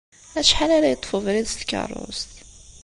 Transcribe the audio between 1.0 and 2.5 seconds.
ubrid s tkeṛṛust?